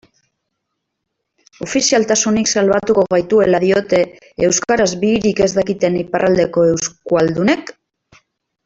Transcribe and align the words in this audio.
Ofizialtasunak 1.65 2.49
salbatuko 2.53 3.03
gaituela 3.15 3.61
diote 3.65 4.01
euskaraz 4.49 4.91
bihirik 5.05 5.43
ez 5.49 5.51
dakiten 5.61 6.01
iparraldeko 6.03 6.69
euskualdunek? 6.73 7.73